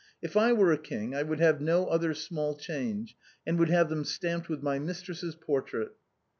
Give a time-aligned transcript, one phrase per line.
[0.19, 3.15] If I were a king I would have no other small change,
[3.45, 5.91] and would have them stamped with my mistress's portrait."